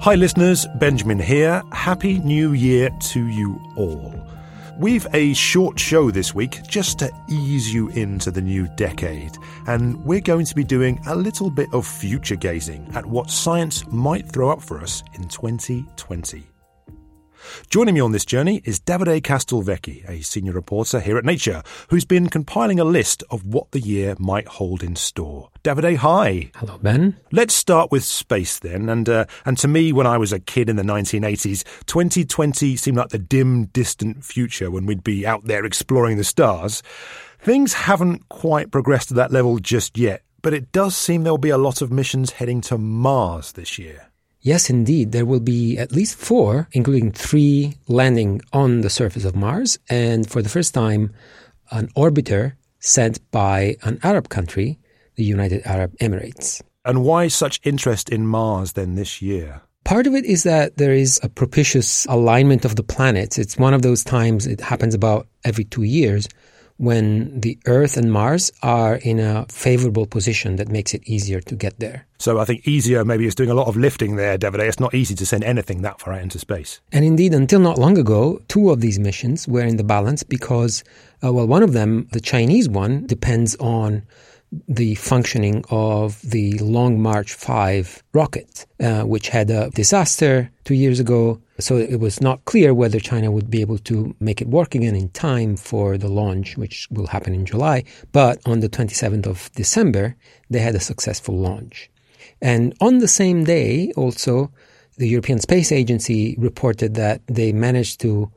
Hi, 0.00 0.14
listeners. 0.14 0.64
Benjamin 0.76 1.18
here. 1.18 1.60
Happy 1.72 2.20
New 2.20 2.52
Year 2.52 2.88
to 3.00 3.26
you 3.26 3.60
all. 3.74 4.14
We've 4.78 5.04
a 5.12 5.34
short 5.34 5.76
show 5.76 6.12
this 6.12 6.32
week 6.32 6.62
just 6.68 7.00
to 7.00 7.10
ease 7.28 7.74
you 7.74 7.88
into 7.88 8.30
the 8.30 8.40
new 8.40 8.68
decade, 8.76 9.36
and 9.66 10.02
we're 10.04 10.20
going 10.20 10.46
to 10.46 10.54
be 10.54 10.62
doing 10.62 11.00
a 11.08 11.16
little 11.16 11.50
bit 11.50 11.68
of 11.74 11.84
future 11.84 12.36
gazing 12.36 12.88
at 12.94 13.04
what 13.04 13.28
science 13.28 13.84
might 13.88 14.28
throw 14.28 14.50
up 14.50 14.62
for 14.62 14.80
us 14.80 15.02
in 15.14 15.26
2020. 15.26 16.46
Joining 17.70 17.94
me 17.94 18.00
on 18.00 18.12
this 18.12 18.24
journey 18.24 18.62
is 18.64 18.80
Davide 18.80 19.22
Castelvecchi, 19.22 20.08
a 20.08 20.22
senior 20.22 20.52
reporter 20.52 21.00
here 21.00 21.18
at 21.18 21.24
Nature, 21.24 21.62
who's 21.90 22.04
been 22.04 22.28
compiling 22.28 22.80
a 22.80 22.84
list 22.84 23.22
of 23.30 23.44
what 23.44 23.70
the 23.72 23.80
year 23.80 24.14
might 24.18 24.48
hold 24.48 24.82
in 24.82 24.96
store. 24.96 25.50
Davide, 25.62 25.96
hi. 25.96 26.50
Hello, 26.56 26.78
Ben. 26.78 27.16
Let's 27.32 27.54
start 27.54 27.90
with 27.90 28.04
space 28.04 28.58
then. 28.58 28.88
And 28.88 29.08
uh, 29.08 29.26
and 29.44 29.58
to 29.58 29.68
me, 29.68 29.92
when 29.92 30.06
I 30.06 30.18
was 30.18 30.32
a 30.32 30.40
kid 30.40 30.68
in 30.68 30.76
the 30.76 30.82
1980s, 30.82 31.64
2020 31.86 32.76
seemed 32.76 32.96
like 32.96 33.10
the 33.10 33.18
dim, 33.18 33.66
distant 33.66 34.24
future 34.24 34.70
when 34.70 34.86
we'd 34.86 35.04
be 35.04 35.26
out 35.26 35.44
there 35.44 35.64
exploring 35.64 36.16
the 36.16 36.24
stars. 36.24 36.82
Things 37.38 37.72
haven't 37.72 38.28
quite 38.28 38.70
progressed 38.70 39.08
to 39.08 39.14
that 39.14 39.30
level 39.30 39.58
just 39.58 39.96
yet, 39.96 40.22
but 40.42 40.54
it 40.54 40.72
does 40.72 40.96
seem 40.96 41.22
there'll 41.22 41.38
be 41.38 41.50
a 41.50 41.58
lot 41.58 41.82
of 41.82 41.92
missions 41.92 42.32
heading 42.32 42.60
to 42.62 42.78
Mars 42.78 43.52
this 43.52 43.78
year. 43.78 44.07
Yes, 44.48 44.70
indeed. 44.70 45.12
There 45.12 45.26
will 45.26 45.40
be 45.40 45.76
at 45.76 45.92
least 45.92 46.16
four, 46.16 46.68
including 46.72 47.12
three 47.12 47.74
landing 47.86 48.40
on 48.54 48.80
the 48.80 48.88
surface 48.88 49.26
of 49.26 49.36
Mars. 49.36 49.78
And 49.90 50.26
for 50.26 50.40
the 50.40 50.48
first 50.48 50.72
time, 50.72 51.12
an 51.70 51.88
orbiter 51.88 52.54
sent 52.80 53.20
by 53.30 53.76
an 53.82 53.98
Arab 54.02 54.30
country, 54.30 54.78
the 55.16 55.24
United 55.24 55.60
Arab 55.66 55.94
Emirates. 55.98 56.62
And 56.86 57.04
why 57.04 57.28
such 57.28 57.60
interest 57.62 58.08
in 58.08 58.26
Mars 58.26 58.72
then 58.72 58.94
this 58.94 59.20
year? 59.20 59.60
Part 59.84 60.06
of 60.06 60.14
it 60.14 60.24
is 60.24 60.44
that 60.44 60.78
there 60.78 60.94
is 60.94 61.20
a 61.22 61.28
propitious 61.28 62.06
alignment 62.06 62.64
of 62.64 62.76
the 62.76 62.82
planets. 62.82 63.36
It's 63.36 63.58
one 63.58 63.74
of 63.74 63.82
those 63.82 64.02
times, 64.02 64.46
it 64.46 64.62
happens 64.62 64.94
about 64.94 65.28
every 65.44 65.64
two 65.64 65.82
years, 65.82 66.26
when 66.78 67.40
the 67.40 67.58
Earth 67.66 67.96
and 67.96 68.12
Mars 68.12 68.50
are 68.62 68.96
in 68.96 69.18
a 69.18 69.46
favorable 69.48 70.06
position 70.06 70.56
that 70.56 70.68
makes 70.68 70.94
it 70.94 71.02
easier 71.04 71.40
to 71.40 71.54
get 71.54 71.78
there. 71.80 72.06
So 72.18 72.38
I 72.38 72.44
think 72.44 72.66
easier 72.66 73.04
maybe 73.04 73.26
is 73.26 73.34
doing 73.34 73.50
a 73.50 73.54
lot 73.54 73.68
of 73.68 73.76
lifting 73.76 74.16
there, 74.16 74.38
Davide. 74.38 74.60
It's 74.60 74.80
not 74.80 74.94
easy 74.94 75.14
to 75.16 75.26
send 75.26 75.44
anything 75.44 75.82
that 75.82 76.00
far 76.00 76.14
out 76.14 76.22
into 76.22 76.38
space. 76.38 76.80
And 76.92 77.04
indeed, 77.04 77.34
until 77.34 77.60
not 77.60 77.78
long 77.78 77.98
ago, 77.98 78.40
two 78.48 78.70
of 78.70 78.80
these 78.80 78.98
missions 78.98 79.46
were 79.46 79.62
in 79.62 79.76
the 79.76 79.84
balance 79.84 80.22
because, 80.22 80.82
uh, 81.22 81.32
well, 81.32 81.46
one 81.46 81.62
of 81.62 81.72
them, 81.72 82.08
the 82.12 82.20
Chinese 82.20 82.68
one, 82.68 83.06
depends 83.06 83.56
on 83.56 84.02
the 84.66 84.94
functioning 84.94 85.64
of 85.70 86.20
the 86.22 86.58
Long 86.58 87.00
March 87.00 87.34
5 87.34 88.02
rocket, 88.12 88.66
uh, 88.80 89.02
which 89.02 89.28
had 89.28 89.50
a 89.50 89.70
disaster 89.70 90.50
two 90.64 90.74
years 90.74 91.00
ago. 91.00 91.40
So 91.58 91.76
it 91.76 92.00
was 92.00 92.20
not 92.20 92.44
clear 92.44 92.72
whether 92.72 93.00
China 93.00 93.30
would 93.30 93.50
be 93.50 93.60
able 93.60 93.78
to 93.78 94.14
make 94.20 94.40
it 94.40 94.48
work 94.48 94.74
again 94.74 94.94
in 94.94 95.08
time 95.10 95.56
for 95.56 95.98
the 95.98 96.08
launch, 96.08 96.56
which 96.56 96.88
will 96.90 97.08
happen 97.08 97.34
in 97.34 97.44
July. 97.44 97.84
But 98.12 98.40
on 98.46 98.60
the 98.60 98.68
27th 98.68 99.26
of 99.26 99.50
December, 99.52 100.16
they 100.48 100.60
had 100.60 100.74
a 100.74 100.80
successful 100.80 101.36
launch. 101.36 101.90
And 102.40 102.74
on 102.80 102.98
the 102.98 103.08
same 103.08 103.44
day, 103.44 103.92
also, 103.96 104.50
the 104.96 105.08
European 105.08 105.40
Space 105.40 105.72
Agency 105.72 106.36
reported 106.38 106.94
that 106.94 107.20
they 107.26 107.52
managed 107.52 108.00
to 108.00 108.30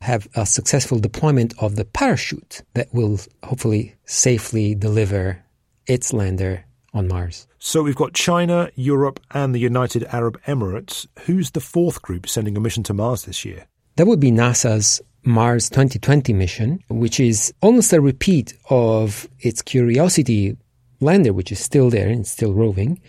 have 0.00 0.28
a 0.34 0.46
successful 0.46 0.98
deployment 0.98 1.54
of 1.58 1.76
the 1.76 1.84
parachute 1.84 2.62
that 2.74 2.92
will 2.94 3.18
hopefully 3.42 3.94
safely 4.04 4.74
deliver 4.74 5.42
its 5.88 6.12
lander 6.12 6.64
on 6.94 7.08
Mars. 7.08 7.46
So 7.58 7.82
we've 7.82 7.96
got 7.96 8.14
China, 8.14 8.70
Europe, 8.76 9.20
and 9.32 9.54
the 9.54 9.58
United 9.58 10.04
Arab 10.04 10.40
Emirates. 10.46 11.06
Who's 11.20 11.50
the 11.50 11.60
fourth 11.60 12.02
group 12.02 12.28
sending 12.28 12.56
a 12.56 12.60
mission 12.60 12.82
to 12.84 12.94
Mars 12.94 13.24
this 13.24 13.44
year? 13.44 13.66
That 13.96 14.06
would 14.06 14.20
be 14.20 14.30
NASA's 14.30 15.00
Mars 15.24 15.68
2020 15.68 16.32
mission, 16.32 16.82
which 16.88 17.18
is 17.18 17.52
almost 17.60 17.92
a 17.92 18.00
repeat 18.00 18.54
of 18.70 19.28
its 19.40 19.60
Curiosity 19.62 20.56
lander, 21.00 21.32
which 21.32 21.50
is 21.50 21.58
still 21.58 21.90
there 21.90 22.08
and 22.08 22.26
still 22.26 22.54
roving. 22.54 23.00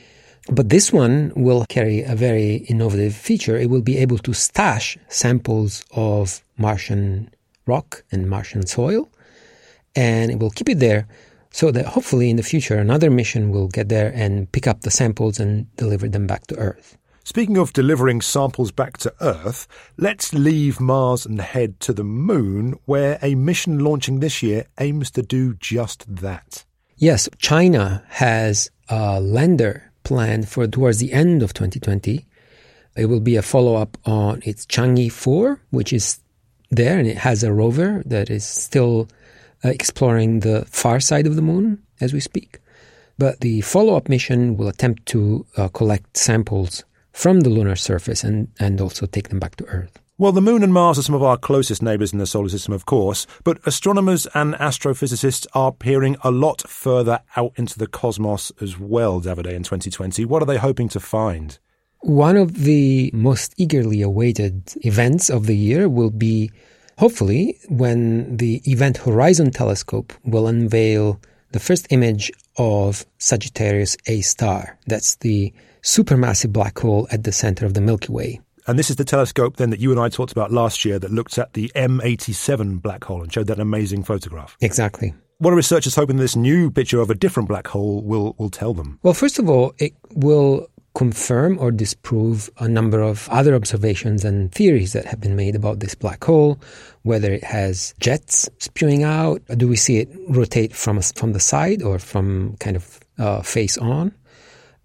But 0.52 0.70
this 0.70 0.92
one 0.92 1.32
will 1.36 1.66
carry 1.70 2.02
a 2.02 2.16
very 2.16 2.56
innovative 2.56 3.14
feature. 3.14 3.56
It 3.56 3.70
will 3.70 3.82
be 3.82 3.98
able 3.98 4.18
to 4.20 4.34
stash 4.34 4.98
samples 5.08 5.86
of 5.92 6.42
Martian 6.58 7.30
rock 7.68 8.04
and 8.12 8.28
Martian 8.28 8.66
soil, 8.66 9.10
and 9.96 10.32
it 10.32 10.40
will 10.40 10.50
keep 10.50 10.70
it 10.70 10.80
there 10.80 11.08
so 11.52 11.72
that 11.72 11.86
hopefully 11.86 12.30
in 12.30 12.36
the 12.36 12.44
future 12.44 12.78
another 12.78 13.10
mission 13.10 13.52
will 13.52 13.68
get 13.68 13.90
there 13.90 14.12
and 14.14 14.52
pick 14.52 14.68
up 14.68 14.82
the 14.82 14.92
samples 14.92 15.40
and 15.40 15.74
deliver 15.76 16.08
them 16.08 16.28
back 16.28 16.48
to 16.48 16.58
Earth. 16.58 16.98
Speaking 17.24 17.58
of 17.58 17.74
delivering 17.74 18.22
samples 18.22 18.72
back 18.72 18.98
to 18.98 19.14
Earth, 19.22 19.68
let's 19.98 20.34
leave 20.34 20.80
Mars 20.80 21.28
and 21.28 21.40
head 21.40 21.80
to 21.82 21.94
the 21.94 22.04
Moon, 22.04 22.74
where 22.86 23.20
a 23.22 23.36
mission 23.36 23.80
launching 23.80 24.20
this 24.20 24.42
year 24.42 24.66
aims 24.80 25.12
to 25.12 25.22
do 25.22 25.54
just 25.54 26.06
that. 26.16 26.66
Yes, 26.98 27.30
China 27.38 28.04
has 28.08 28.72
a 28.88 29.22
lander 29.22 29.92
planned 30.04 30.50
for 30.50 30.66
towards 30.66 30.98
the 30.98 31.14
end 31.14 31.44
of 31.44 31.54
2020. 31.54 32.26
It 32.98 33.06
will 33.06 33.20
be 33.20 33.36
a 33.36 33.44
follow 33.44 33.76
up 33.76 33.96
on 34.06 34.42
its 34.44 34.66
Chang'e 34.66 35.12
4, 35.12 35.62
which 35.70 35.94
is 35.94 36.20
there, 36.72 36.98
and 36.98 37.08
it 37.08 37.18
has 37.18 37.44
a 37.44 37.54
rover 37.54 38.02
that 38.08 38.32
is 38.32 38.44
still 38.44 39.08
exploring 39.64 40.42
the 40.42 40.66
far 40.66 41.00
side 41.00 41.28
of 41.28 41.36
the 41.36 41.42
moon 41.42 41.82
as 42.02 42.14
we 42.14 42.20
speak. 42.20 42.60
But 43.18 43.42
the 43.42 43.62
follow 43.62 43.96
up 43.96 44.08
mission 44.08 44.56
will 44.56 44.70
attempt 44.70 45.06
to 45.08 45.46
uh, 45.58 45.68
collect 45.68 46.16
samples 46.16 46.86
from 47.12 47.42
the 47.42 47.50
lunar 47.50 47.76
surface 47.76 48.24
and, 48.24 48.48
and 48.60 48.80
also 48.80 49.06
take 49.06 49.30
them 49.30 49.40
back 49.40 49.58
to 49.58 49.66
Earth. 49.66 50.00
Well, 50.18 50.34
the 50.34 50.42
Moon 50.42 50.64
and 50.64 50.74
Mars 50.74 51.00
are 51.00 51.02
some 51.02 51.16
of 51.16 51.24
our 51.24 51.38
closest 51.38 51.82
neighbours 51.82 52.12
in 52.12 52.20
the 52.20 52.28
solar 52.28 52.50
system, 52.50 52.74
of 52.74 52.86
course, 52.86 53.26
but 53.46 53.66
astronomers 53.66 54.28
and 54.34 54.54
astrophysicists 54.56 55.48
are 55.54 55.72
peering 55.72 56.18
a 56.26 56.30
lot 56.30 56.62
further 56.68 57.22
out 57.38 57.54
into 57.56 57.80
the 57.80 57.88
cosmos 57.88 58.52
as 58.60 58.78
well, 58.78 59.22
Davide, 59.22 59.54
in 59.54 59.64
2020. 59.64 60.26
What 60.26 60.44
are 60.44 60.46
they 60.46 60.58
hoping 60.58 60.90
to 60.90 61.00
find? 61.00 61.58
One 62.02 62.36
of 62.36 62.64
the 62.64 63.12
most 63.14 63.54
eagerly 63.56 64.02
awaited 64.02 64.74
events 64.86 65.30
of 65.30 65.46
the 65.46 65.56
year 65.56 65.88
will 65.88 66.12
be 66.12 66.52
hopefully 67.00 67.58
when 67.70 68.36
the 68.36 68.62
Event 68.66 68.98
Horizon 68.98 69.52
Telescope 69.52 70.12
will 70.26 70.48
unveil 70.48 71.20
the 71.52 71.60
first 71.60 71.88
image 71.92 72.30
of 72.58 73.06
Sagittarius 73.18 73.96
A 74.08 74.20
star. 74.22 74.78
That's 74.86 75.16
the 75.16 75.54
supermassive 75.82 76.52
black 76.52 76.78
hole 76.78 77.08
at 77.10 77.24
the 77.24 77.32
center 77.32 77.66
of 77.66 77.74
the 77.74 77.80
Milky 77.80 78.12
Way. 78.12 78.42
And 78.68 78.78
this 78.78 78.90
is 78.90 78.98
the 78.98 79.06
telescope 79.06 79.56
then 79.56 79.70
that 79.70 79.80
you 79.80 79.92
and 79.92 80.00
I 80.00 80.10
talked 80.10 80.34
about 80.34 80.52
last 80.52 80.84
year 80.84 81.00
that 81.00 81.10
looked 81.10 81.38
at 81.38 81.54
the 81.54 81.72
M87 81.74 82.82
black 82.82 83.06
hole 83.06 83.24
and 83.24 83.32
showed 83.32 83.48
that 83.48 83.60
amazing 83.60 84.04
photograph. 84.04 84.58
Exactly. 84.60 85.14
What 85.38 85.54
are 85.54 85.56
researchers 85.56 85.96
hoping 85.96 86.18
this 86.18 86.36
new 86.36 86.70
picture 86.70 87.00
of 87.00 87.10
a 87.10 87.16
different 87.16 87.48
black 87.48 87.68
hole 87.68 88.04
will, 88.04 88.36
will 88.38 88.50
tell 88.50 88.74
them? 88.74 89.00
Well, 89.04 89.14
first 89.14 89.40
of 89.40 89.50
all, 89.50 89.74
it 89.80 89.94
will 90.14 90.68
confirm 91.00 91.58
or 91.60 91.72
disprove 91.72 92.50
a 92.58 92.68
number 92.68 93.00
of 93.02 93.30
other 93.30 93.56
observations 93.56 94.26
and 94.26 94.52
theories 94.52 94.92
that 94.92 95.06
have 95.06 95.22
been 95.22 95.34
made 95.34 95.56
about 95.56 95.80
this 95.80 95.96
black 95.96 96.22
hole, 96.22 96.60
whether 97.04 97.32
it 97.32 97.42
has 97.42 97.94
jets 98.02 98.50
spewing 98.58 99.04
out, 99.04 99.42
do 99.56 99.66
we 99.66 99.78
see 99.78 100.00
it 100.00 100.10
rotate 100.28 100.76
from 100.76 101.02
from 101.20 101.32
the 101.32 101.40
side 101.40 101.82
or 101.82 102.00
from 102.00 102.58
kind 102.60 102.76
of 102.76 103.00
uh, 103.18 103.42
face 103.42 103.78
on, 103.78 104.12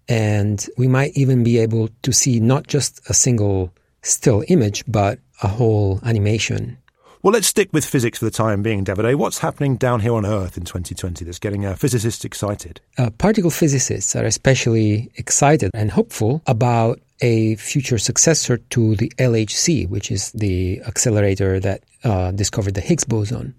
and 0.07 0.69
we 0.77 0.87
might 0.87 1.11
even 1.17 1.43
be 1.43 1.57
able 1.57 1.89
to 2.03 2.13
see 2.13 2.39
not 2.39 2.65
just 2.65 3.01
a 3.09 3.13
single 3.13 3.73
still 4.01 4.41
image, 4.47 4.85
but 4.87 5.19
a 5.43 5.49
whole 5.49 5.99
animation 6.03 6.77
well, 7.25 7.33
let's 7.33 7.47
stick 7.47 7.73
with 7.73 7.83
physics 7.83 8.19
for 8.19 8.25
the 8.25 8.29
time 8.29 8.61
being, 8.61 8.85
Davide. 8.85 9.15
What's 9.15 9.39
happening 9.39 9.77
down 9.77 10.01
here 10.01 10.13
on 10.13 10.27
Earth 10.27 10.57
in 10.57 10.63
2020 10.63 11.25
that's 11.25 11.39
getting 11.39 11.65
uh, 11.65 11.75
physicists 11.75 12.23
excited? 12.23 12.79
Uh, 12.99 13.09
particle 13.09 13.49
physicists 13.49 14.15
are 14.15 14.25
especially 14.25 15.09
excited 15.15 15.71
and 15.73 15.89
hopeful 15.89 16.43
about 16.45 16.99
a 17.21 17.55
future 17.55 17.97
successor 17.97 18.57
to 18.57 18.95
the 18.97 19.11
LHC, 19.17 19.89
which 19.89 20.11
is 20.11 20.31
the 20.33 20.79
accelerator 20.83 21.59
that 21.59 21.81
uh, 22.03 22.29
discovered 22.29 22.75
the 22.75 22.81
Higgs 22.81 23.05
boson. 23.05 23.55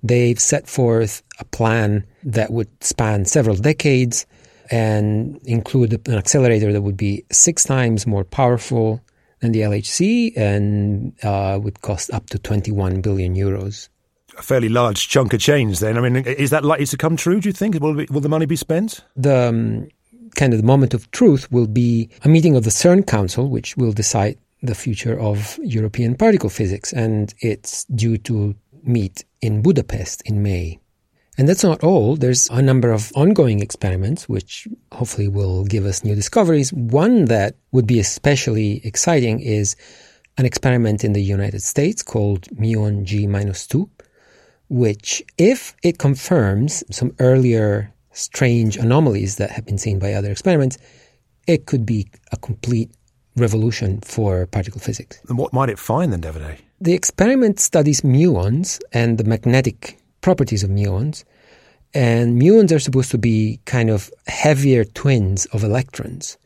They've 0.00 0.38
set 0.38 0.68
forth 0.68 1.24
a 1.40 1.44
plan 1.44 2.06
that 2.22 2.52
would 2.52 2.68
span 2.84 3.24
several 3.24 3.56
decades 3.56 4.26
and 4.70 5.40
include 5.44 6.06
an 6.06 6.14
accelerator 6.14 6.72
that 6.72 6.82
would 6.82 6.96
be 6.96 7.24
six 7.32 7.64
times 7.64 8.06
more 8.06 8.22
powerful 8.22 9.00
than 9.40 9.52
the 9.52 9.60
LHC 9.60 10.36
and 10.36 11.12
uh, 11.22 11.58
would 11.62 11.80
cost 11.82 12.10
up 12.12 12.26
to 12.30 12.38
21 12.38 13.00
billion 13.00 13.34
euros. 13.34 13.88
A 14.36 14.42
fairly 14.42 14.68
large 14.68 15.08
chunk 15.08 15.32
of 15.32 15.40
change 15.40 15.80
then. 15.80 15.98
I 15.98 16.00
mean, 16.00 16.16
is 16.24 16.50
that 16.50 16.64
likely 16.64 16.86
to 16.86 16.96
come 16.96 17.16
true, 17.16 17.40
do 17.40 17.48
you 17.48 17.52
think? 17.52 17.74
Will, 17.80 17.94
will 17.94 18.20
the 18.20 18.28
money 18.28 18.46
be 18.46 18.56
spent? 18.56 19.00
The 19.16 19.48
um, 19.48 19.88
kind 20.36 20.52
of 20.52 20.60
the 20.60 20.66
moment 20.66 20.94
of 20.94 21.10
truth 21.10 21.50
will 21.50 21.66
be 21.66 22.08
a 22.24 22.28
meeting 22.28 22.56
of 22.56 22.64
the 22.64 22.70
CERN 22.70 23.06
Council, 23.06 23.48
which 23.48 23.76
will 23.76 23.92
decide 23.92 24.38
the 24.62 24.74
future 24.74 25.18
of 25.18 25.58
European 25.62 26.14
particle 26.14 26.50
physics, 26.50 26.92
and 26.92 27.34
it's 27.40 27.84
due 27.84 28.18
to 28.18 28.54
meet 28.82 29.24
in 29.40 29.62
Budapest 29.62 30.22
in 30.22 30.42
May. 30.42 30.78
And 31.38 31.48
that's 31.48 31.62
not 31.62 31.84
all. 31.84 32.16
There's 32.16 32.48
a 32.50 32.60
number 32.60 32.90
of 32.90 33.12
ongoing 33.14 33.60
experiments 33.60 34.28
which 34.28 34.66
hopefully 34.90 35.28
will 35.28 35.64
give 35.64 35.86
us 35.86 36.02
new 36.02 36.16
discoveries. 36.16 36.72
One 36.72 37.26
that 37.26 37.54
would 37.70 37.86
be 37.86 38.00
especially 38.00 38.84
exciting 38.84 39.38
is 39.38 39.76
an 40.36 40.44
experiment 40.44 41.04
in 41.04 41.12
the 41.12 41.22
United 41.22 41.62
States 41.62 42.02
called 42.02 42.42
muon 42.56 43.04
G-2, 43.04 43.88
which, 44.68 45.22
if 45.38 45.76
it 45.84 45.98
confirms 45.98 46.82
some 46.90 47.14
earlier 47.20 47.94
strange 48.10 48.76
anomalies 48.76 49.36
that 49.36 49.50
have 49.50 49.64
been 49.64 49.78
seen 49.78 50.00
by 50.00 50.14
other 50.14 50.32
experiments, 50.32 50.76
it 51.46 51.66
could 51.66 51.86
be 51.86 52.10
a 52.32 52.36
complete 52.36 52.90
revolution 53.36 54.00
for 54.00 54.46
particle 54.46 54.80
physics. 54.80 55.20
And 55.28 55.38
what 55.38 55.52
might 55.52 55.68
it 55.68 55.78
find 55.78 56.12
then, 56.12 56.20
Davide? 56.20 56.58
The 56.80 56.94
experiment 56.94 57.60
studies 57.60 58.00
muons 58.00 58.80
and 58.92 59.18
the 59.18 59.24
magnetic 59.24 59.98
properties 60.28 60.62
of 60.62 60.68
muons. 60.68 61.24
And 61.94 62.38
muons 62.38 62.70
are 62.70 62.78
supposed 62.78 63.10
to 63.12 63.16
be 63.16 63.60
kind 63.64 63.88
of 63.88 64.10
heavier 64.26 64.84
twins 64.84 65.46
of 65.54 65.64
electrons. 65.64 66.36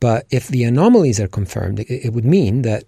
But 0.00 0.26
if 0.30 0.48
the 0.48 0.64
anomalies 0.64 1.20
are 1.20 1.28
confirmed, 1.28 1.78
it, 1.78 1.88
it 2.06 2.12
would 2.12 2.24
mean 2.24 2.62
that 2.62 2.82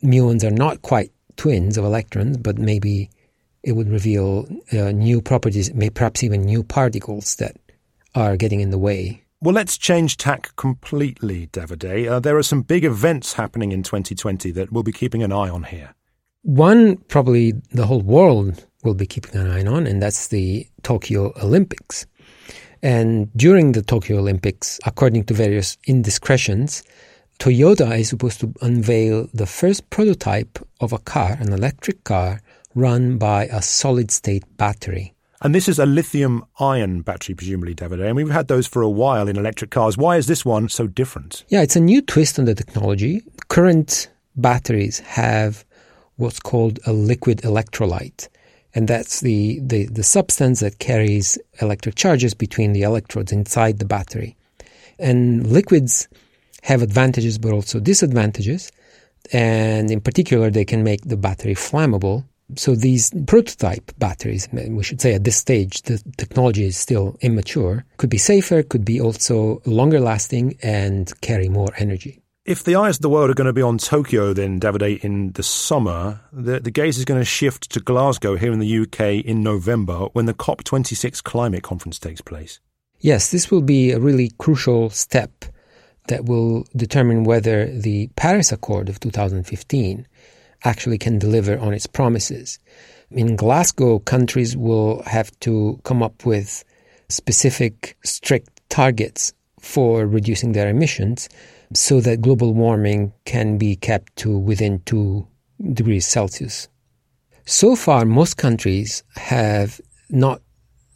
muons 0.00 0.44
are 0.44 0.52
not 0.64 0.82
quite 0.82 1.10
twins 1.36 1.76
of 1.76 1.84
electrons, 1.84 2.36
but 2.36 2.56
maybe 2.56 3.10
it 3.64 3.72
would 3.72 3.90
reveal 3.90 4.46
uh, 4.72 4.92
new 4.92 5.20
properties, 5.20 5.74
may 5.74 5.90
perhaps 5.90 6.22
even 6.22 6.42
new 6.42 6.62
particles 6.62 7.34
that 7.36 7.56
are 8.14 8.36
getting 8.36 8.60
in 8.60 8.70
the 8.70 8.78
way. 8.78 9.24
Well, 9.40 9.56
let's 9.56 9.76
change 9.76 10.18
tack 10.18 10.54
completely, 10.54 11.48
Davide. 11.48 12.08
Uh, 12.08 12.20
there 12.20 12.36
are 12.36 12.44
some 12.44 12.62
big 12.62 12.84
events 12.84 13.32
happening 13.32 13.72
in 13.72 13.82
2020 13.82 14.52
that 14.52 14.70
we'll 14.70 14.84
be 14.84 14.92
keeping 14.92 15.24
an 15.24 15.32
eye 15.32 15.50
on 15.50 15.64
here. 15.64 15.96
One, 16.42 16.98
probably 17.08 17.54
the 17.72 17.86
whole 17.86 18.02
world 18.02 18.68
will 18.84 18.94
be 18.94 19.06
keeping 19.06 19.40
an 19.40 19.50
eye 19.50 19.64
on, 19.66 19.86
and 19.86 20.02
that's 20.02 20.28
the 20.28 20.66
Tokyo 20.82 21.32
Olympics. 21.42 22.06
And 22.82 23.32
during 23.34 23.72
the 23.72 23.82
Tokyo 23.82 24.18
Olympics, 24.18 24.78
according 24.84 25.24
to 25.24 25.34
various 25.34 25.78
indiscretions, 25.86 26.84
Toyota 27.38 27.98
is 27.98 28.10
supposed 28.10 28.40
to 28.40 28.52
unveil 28.60 29.28
the 29.34 29.46
first 29.46 29.88
prototype 29.90 30.58
of 30.80 30.92
a 30.92 30.98
car, 30.98 31.36
an 31.40 31.52
electric 31.52 32.04
car, 32.04 32.40
run 32.74 33.18
by 33.18 33.46
a 33.46 33.62
solid 33.62 34.10
state 34.10 34.44
battery. 34.56 35.14
And 35.40 35.54
this 35.54 35.68
is 35.68 35.78
a 35.78 35.86
lithium 35.86 36.44
ion 36.58 37.02
battery, 37.02 37.34
presumably, 37.34 37.74
Davide. 37.74 38.06
And 38.06 38.16
we've 38.16 38.30
had 38.30 38.48
those 38.48 38.66
for 38.66 38.82
a 38.82 38.88
while 38.88 39.28
in 39.28 39.36
electric 39.36 39.70
cars. 39.70 39.98
Why 39.98 40.16
is 40.16 40.26
this 40.26 40.44
one 40.44 40.68
so 40.68 40.86
different? 40.86 41.44
Yeah, 41.48 41.62
it's 41.62 41.76
a 41.76 41.80
new 41.80 42.00
twist 42.00 42.38
on 42.38 42.46
the 42.46 42.54
technology. 42.54 43.22
Current 43.48 44.08
batteries 44.36 45.00
have 45.00 45.64
what's 46.16 46.40
called 46.40 46.78
a 46.86 46.92
liquid 46.92 47.42
electrolyte. 47.42 48.28
And 48.74 48.88
that's 48.88 49.20
the, 49.20 49.60
the, 49.60 49.86
the 49.86 50.02
substance 50.02 50.60
that 50.60 50.78
carries 50.78 51.38
electric 51.60 51.94
charges 51.94 52.34
between 52.34 52.72
the 52.72 52.82
electrodes 52.82 53.32
inside 53.32 53.78
the 53.78 53.84
battery. 53.84 54.36
And 54.98 55.46
liquids 55.46 56.08
have 56.62 56.82
advantages 56.82 57.38
but 57.38 57.52
also 57.52 57.78
disadvantages. 57.78 58.72
And 59.32 59.90
in 59.90 60.00
particular, 60.00 60.50
they 60.50 60.64
can 60.64 60.82
make 60.82 61.02
the 61.04 61.16
battery 61.16 61.54
flammable. 61.54 62.24
So 62.56 62.74
these 62.74 63.10
prototype 63.26 63.92
batteries, 63.98 64.48
we 64.52 64.82
should 64.82 65.00
say 65.00 65.14
at 65.14 65.24
this 65.24 65.36
stage, 65.36 65.82
the 65.82 66.02
technology 66.18 66.64
is 66.64 66.76
still 66.76 67.16
immature, 67.20 67.84
could 67.96 68.10
be 68.10 68.18
safer, 68.18 68.62
could 68.62 68.84
be 68.84 69.00
also 69.00 69.62
longer 69.64 69.98
lasting 70.00 70.58
and 70.62 71.10
carry 71.22 71.48
more 71.48 71.70
energy. 71.78 72.20
If 72.44 72.62
the 72.62 72.76
eyes 72.76 72.96
of 72.96 73.00
the 73.00 73.08
world 73.08 73.30
are 73.30 73.34
going 73.34 73.46
to 73.46 73.54
be 73.54 73.62
on 73.62 73.78
Tokyo, 73.78 74.34
then 74.34 74.60
Davide, 74.60 75.02
in 75.02 75.32
the 75.32 75.42
summer, 75.42 76.20
the, 76.30 76.60
the 76.60 76.70
gaze 76.70 76.98
is 76.98 77.06
going 77.06 77.20
to 77.20 77.24
shift 77.24 77.70
to 77.70 77.80
Glasgow 77.80 78.36
here 78.36 78.52
in 78.52 78.58
the 78.58 78.80
UK 78.80 79.24
in 79.24 79.42
November 79.42 80.08
when 80.12 80.26
the 80.26 80.34
COP26 80.34 81.22
climate 81.24 81.62
conference 81.62 81.98
takes 81.98 82.20
place. 82.20 82.60
Yes, 83.00 83.30
this 83.30 83.50
will 83.50 83.62
be 83.62 83.92
a 83.92 83.98
really 83.98 84.30
crucial 84.36 84.90
step 84.90 85.46
that 86.08 86.26
will 86.26 86.66
determine 86.76 87.24
whether 87.24 87.64
the 87.64 88.08
Paris 88.16 88.52
Accord 88.52 88.90
of 88.90 89.00
2015 89.00 90.06
actually 90.64 90.98
can 90.98 91.18
deliver 91.18 91.58
on 91.58 91.72
its 91.72 91.86
promises. 91.86 92.58
In 93.10 93.36
Glasgow, 93.36 94.00
countries 94.00 94.54
will 94.54 95.02
have 95.04 95.30
to 95.40 95.80
come 95.84 96.02
up 96.02 96.26
with 96.26 96.62
specific, 97.08 97.96
strict 98.04 98.60
targets 98.68 99.32
for 99.60 100.06
reducing 100.06 100.52
their 100.52 100.68
emissions 100.68 101.30
so 101.74 102.00
that 102.00 102.20
global 102.20 102.54
warming 102.54 103.12
can 103.24 103.58
be 103.58 103.76
kept 103.76 104.14
to 104.16 104.38
within 104.38 104.80
2 104.86 105.26
degrees 105.72 106.06
Celsius. 106.06 106.68
So 107.44 107.76
far, 107.76 108.04
most 108.04 108.36
countries 108.36 109.02
have 109.16 109.80
not 110.08 110.40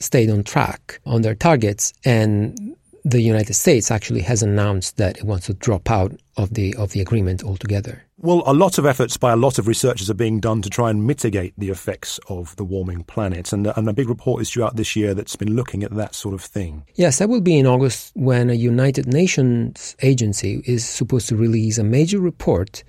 stayed 0.01 0.31
on 0.31 0.45
track 0.45 1.01
on 1.05 1.23
their 1.23 1.35
targets, 1.35 1.93
and 2.05 2.77
the 3.11 3.23
United 3.23 3.55
States 3.55 3.91
actually 3.91 4.21
has 4.23 4.43
announced 4.43 4.97
that 4.99 5.19
it 5.19 5.25
wants 5.25 5.47
to 5.47 5.55
drop 5.55 5.91
out 5.91 6.13
of 6.37 6.55
the 6.55 6.75
of 6.77 6.93
the 6.93 7.01
agreement 7.01 7.43
altogether. 7.43 8.05
Well, 8.19 8.43
a 8.47 8.53
lot 8.53 8.79
of 8.79 8.87
efforts 8.87 9.17
by 9.17 9.33
a 9.33 9.37
lot 9.37 9.59
of 9.59 9.69
researchers 9.69 10.11
are 10.11 10.15
being 10.15 10.41
done 10.41 10.61
to 10.63 10.69
try 10.69 10.91
and 10.91 11.07
mitigate 11.07 11.55
the 11.57 11.71
effects 11.71 12.19
of 12.29 12.55
the 12.57 12.65
warming 12.65 13.05
planet, 13.05 13.53
and, 13.53 13.67
and 13.67 13.89
a 13.89 13.93
big 13.93 14.09
report 14.09 14.43
is 14.43 14.51
due 14.51 14.65
out 14.65 14.77
this 14.77 14.97
year 14.97 15.15
that's 15.15 15.37
been 15.37 15.55
looking 15.55 15.85
at 15.85 15.95
that 15.95 16.15
sort 16.15 16.35
of 16.35 16.43
thing. 16.43 16.85
Yes, 16.95 17.19
that 17.19 17.29
will 17.29 17.41
be 17.41 17.59
in 17.59 17.67
August 17.67 18.13
when 18.15 18.51
a 18.51 18.55
United 18.55 19.07
Nations 19.07 19.97
agency 20.03 20.63
is 20.67 20.85
supposed 20.85 21.29
to 21.29 21.37
release 21.37 21.79
a 21.79 21.85
major 21.85 22.21
report 22.21 22.83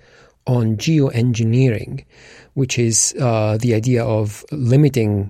on 0.48 0.78
geoengineering, 0.78 2.04
which 2.56 2.80
is 2.80 3.16
uh, 3.22 3.58
the 3.62 3.76
idea 3.76 4.04
of 4.04 4.44
limiting 4.52 5.30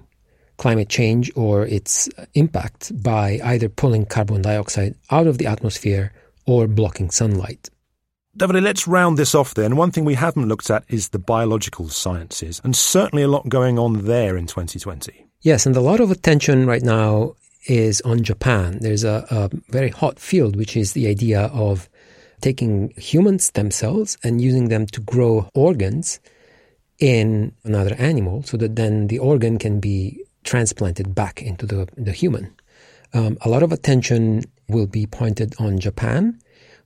climate 0.59 0.89
change 0.89 1.31
or 1.35 1.65
its 1.65 2.07
impact 2.35 2.91
by 3.01 3.39
either 3.43 3.67
pulling 3.67 4.05
carbon 4.05 4.41
dioxide 4.43 4.93
out 5.09 5.25
of 5.25 5.39
the 5.39 5.47
atmosphere 5.47 6.13
or 6.45 6.67
blocking 6.67 7.09
sunlight. 7.09 7.69
Davide, 8.37 8.61
let's 8.61 8.87
round 8.87 9.17
this 9.17 9.33
off 9.33 9.55
then. 9.55 9.75
One 9.75 9.91
thing 9.91 10.05
we 10.05 10.13
haven't 10.13 10.47
looked 10.47 10.69
at 10.69 10.83
is 10.87 11.09
the 11.09 11.19
biological 11.19 11.89
sciences, 11.89 12.61
and 12.63 12.75
certainly 12.75 13.23
a 13.23 13.27
lot 13.27 13.49
going 13.49 13.79
on 13.79 14.05
there 14.05 14.37
in 14.37 14.45
2020. 14.45 15.25
Yes, 15.41 15.65
and 15.65 15.75
a 15.75 15.81
lot 15.81 15.99
of 15.99 16.11
attention 16.11 16.67
right 16.67 16.83
now 16.83 17.35
is 17.67 18.01
on 18.01 18.23
Japan. 18.23 18.77
There's 18.81 19.03
a, 19.03 19.25
a 19.31 19.49
very 19.69 19.89
hot 19.89 20.19
field, 20.19 20.55
which 20.55 20.77
is 20.77 20.93
the 20.93 21.07
idea 21.07 21.43
of 21.53 21.89
taking 22.41 22.93
human 22.97 23.39
stem 23.39 23.71
cells 23.71 24.17
and 24.23 24.41
using 24.41 24.69
them 24.69 24.85
to 24.87 25.01
grow 25.01 25.49
organs 25.53 26.19
in 26.99 27.53
another 27.63 27.95
animal 27.95 28.43
so 28.43 28.57
that 28.57 28.75
then 28.75 29.07
the 29.07 29.19
organ 29.19 29.57
can 29.57 29.79
be 29.79 30.23
transplanted 30.43 31.13
back 31.15 31.41
into 31.41 31.65
the, 31.65 31.87
the 31.97 32.11
human. 32.11 32.53
Um, 33.13 33.37
a 33.41 33.49
lot 33.49 33.63
of 33.63 33.71
attention 33.71 34.43
will 34.67 34.87
be 34.87 35.05
pointed 35.05 35.55
on 35.59 35.79
Japan 35.79 36.39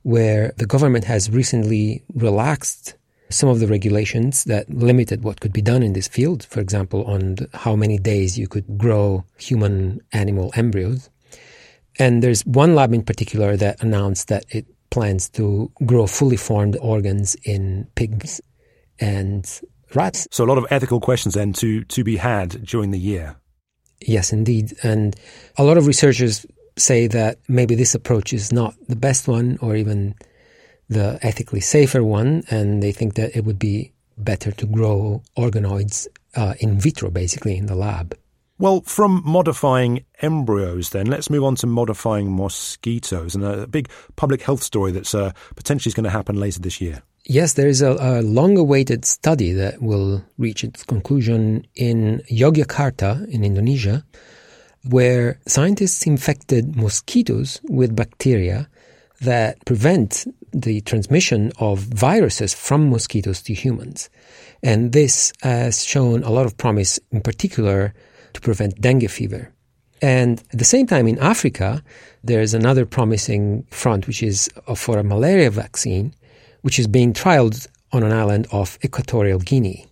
where 0.03 0.53
the 0.57 0.65
government 0.65 1.05
has 1.05 1.29
recently 1.29 2.03
relaxed 2.13 2.95
some 3.29 3.49
of 3.49 3.59
the 3.59 3.67
regulations 3.67 4.43
that 4.43 4.69
limited 4.69 5.23
what 5.23 5.41
could 5.41 5.53
be 5.53 5.61
done 5.61 5.81
in 5.81 5.93
this 5.93 6.07
field, 6.07 6.43
for 6.43 6.59
example, 6.59 7.03
on 7.05 7.37
how 7.53 7.75
many 7.75 7.97
days 7.97 8.37
you 8.37 8.47
could 8.47 8.77
grow 8.77 9.23
human 9.37 9.99
animal 10.11 10.51
embryos. 10.55 11.09
And 11.99 12.21
there's 12.21 12.45
one 12.45 12.75
lab 12.75 12.93
in 12.93 13.03
particular 13.03 13.57
that 13.57 13.81
announced 13.81 14.27
that 14.27 14.45
it 14.49 14.65
plans 14.89 15.29
to 15.29 15.71
grow 15.85 16.05
fully 16.05 16.37
formed 16.37 16.77
organs 16.79 17.35
in 17.43 17.87
pigs 17.95 18.39
and 18.99 19.61
rats. 19.95 20.27
So 20.31 20.43
a 20.43 20.47
lot 20.47 20.57
of 20.57 20.67
ethical 20.69 20.99
questions 20.99 21.33
then 21.33 21.53
to, 21.53 21.83
to 21.85 22.03
be 22.03 22.17
had 22.17 22.63
during 22.63 22.91
the 22.91 22.99
year. 22.99 23.35
Yes, 24.07 24.33
indeed. 24.33 24.73
And 24.83 25.15
a 25.57 25.63
lot 25.63 25.77
of 25.77 25.87
researchers 25.87 26.45
say 26.77 27.07
that 27.07 27.39
maybe 27.47 27.75
this 27.75 27.95
approach 27.95 28.33
is 28.33 28.51
not 28.51 28.75
the 28.87 28.95
best 28.95 29.27
one 29.27 29.57
or 29.61 29.75
even 29.75 30.15
the 30.89 31.19
ethically 31.21 31.61
safer 31.61 32.03
one, 32.03 32.43
and 32.49 32.83
they 32.83 32.91
think 32.91 33.15
that 33.15 33.35
it 33.35 33.45
would 33.45 33.59
be 33.59 33.93
better 34.17 34.51
to 34.51 34.65
grow 34.65 35.21
organoids 35.37 36.07
uh, 36.35 36.53
in 36.59 36.79
vitro, 36.79 37.09
basically, 37.09 37.57
in 37.57 37.67
the 37.67 37.75
lab. 37.75 38.17
Well, 38.59 38.81
from 38.81 39.23
modifying 39.25 40.05
embryos, 40.21 40.91
then, 40.91 41.07
let's 41.07 41.29
move 41.29 41.43
on 41.43 41.55
to 41.55 41.67
modifying 41.67 42.35
mosquitoes 42.35 43.35
and 43.35 43.43
a 43.43 43.67
big 43.67 43.89
public 44.15 44.43
health 44.43 44.61
story 44.61 44.91
that's 44.91 45.15
uh, 45.15 45.31
potentially 45.55 45.93
going 45.93 46.03
to 46.03 46.09
happen 46.09 46.35
later 46.35 46.59
this 46.59 46.79
year. 46.79 47.01
Yes, 47.25 47.53
there 47.53 47.69
is 47.69 47.81
a, 47.81 47.95
a 47.99 48.21
long 48.21 48.57
awaited 48.57 49.05
study 49.05 49.53
that 49.53 49.81
will 49.81 50.25
reach 50.37 50.63
its 50.63 50.83
conclusion 50.83 51.65
in 51.73 52.21
Yogyakarta 52.29 53.27
in 53.29 53.45
Indonesia 53.45 54.03
where 54.89 55.39
scientists 55.47 56.05
infected 56.05 56.75
mosquitoes 56.75 57.61
with 57.63 57.95
bacteria 57.95 58.67
that 59.21 59.63
prevent 59.65 60.25
the 60.51 60.81
transmission 60.81 61.53
of 61.59 61.79
viruses 61.79 62.53
from 62.53 62.89
mosquitoes 62.89 63.41
to 63.43 63.53
humans. 63.53 64.09
And 64.61 64.91
this 64.91 65.31
has 65.41 65.85
shown 65.85 66.23
a 66.23 66.29
lot 66.29 66.45
of 66.45 66.57
promise, 66.57 66.99
in 67.11 67.21
particular, 67.21 67.93
to 68.33 68.41
prevent 68.41 68.81
dengue 68.81 69.09
fever. 69.09 69.53
And 70.01 70.43
at 70.51 70.59
the 70.59 70.65
same 70.65 70.87
time, 70.87 71.07
in 71.07 71.17
Africa, 71.19 71.81
there's 72.21 72.53
another 72.53 72.85
promising 72.85 73.63
front, 73.71 74.07
which 74.07 74.21
is 74.21 74.49
for 74.75 74.97
a 74.97 75.03
malaria 75.03 75.49
vaccine, 75.49 76.13
which 76.63 76.79
is 76.79 76.87
being 76.87 77.13
trialed 77.13 77.67
on 77.91 78.03
an 78.03 78.11
island 78.11 78.47
of 78.51 78.79
Equatorial 78.83 79.39
Guinea. 79.39 79.85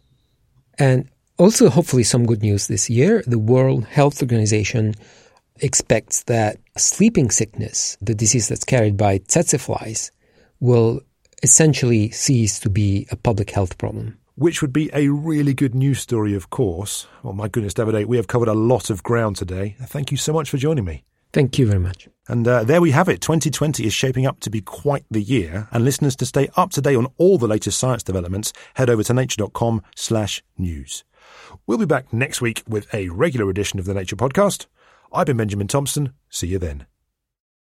And 0.79 1.07
Also, 1.41 1.69
hopefully, 1.69 2.03
some 2.03 2.27
good 2.27 2.43
news 2.43 2.67
this 2.67 2.87
year. 2.87 3.23
The 3.25 3.39
World 3.39 3.85
Health 3.85 4.21
Organization 4.21 4.93
expects 5.57 6.23
that 6.25 6.57
sleeping 6.77 7.31
sickness, 7.31 7.97
the 7.99 8.13
disease 8.13 8.47
that's 8.47 8.63
carried 8.63 8.95
by 8.95 9.17
tsetse 9.17 9.57
flies, 9.59 10.11
will 10.59 11.01
essentially 11.41 12.11
cease 12.11 12.59
to 12.59 12.69
be 12.69 13.07
a 13.09 13.15
public 13.15 13.49
health 13.49 13.79
problem. 13.79 14.19
Which 14.35 14.61
would 14.61 14.71
be 14.71 14.91
a 14.93 15.09
really 15.09 15.55
good 15.55 15.73
news 15.73 15.99
story, 15.99 16.35
of 16.35 16.51
course. 16.51 17.07
Oh, 17.23 17.33
my 17.33 17.47
goodness, 17.47 17.73
Davide, 17.73 18.05
we 18.05 18.17
have 18.17 18.27
covered 18.27 18.47
a 18.47 18.53
lot 18.53 18.91
of 18.91 19.01
ground 19.01 19.35
today. 19.35 19.75
Thank 19.81 20.11
you 20.11 20.17
so 20.17 20.33
much 20.33 20.47
for 20.49 20.57
joining 20.57 20.85
me. 20.85 21.03
Thank 21.33 21.57
you 21.57 21.65
very 21.65 21.79
much. 21.79 22.07
And 22.27 22.47
uh, 22.47 22.63
there 22.63 22.81
we 22.81 22.91
have 22.91 23.09
it. 23.09 23.21
2020 23.21 23.85
is 23.85 23.93
shaping 23.93 24.25
up 24.25 24.39
to 24.41 24.49
be 24.49 24.61
quite 24.61 25.05
the 25.09 25.21
year. 25.21 25.67
And 25.71 25.83
listeners, 25.83 26.15
to 26.17 26.25
stay 26.25 26.49
up 26.55 26.71
to 26.71 26.81
date 26.81 26.95
on 26.95 27.07
all 27.17 27.37
the 27.37 27.47
latest 27.47 27.79
science 27.79 28.03
developments, 28.03 28.53
head 28.75 28.89
over 28.89 29.03
to 29.03 29.13
nature.com 29.13 29.81
slash 29.95 30.43
news. 30.57 31.03
We'll 31.67 31.77
be 31.77 31.85
back 31.85 32.11
next 32.13 32.41
week 32.41 32.63
with 32.67 32.93
a 32.93 33.09
regular 33.09 33.49
edition 33.49 33.79
of 33.79 33.85
the 33.85 33.93
Nature 33.93 34.15
Podcast. 34.15 34.67
I've 35.13 35.25
been 35.25 35.37
Benjamin 35.37 35.67
Thompson. 35.67 36.13
See 36.29 36.47
you 36.47 36.59
then. 36.59 36.85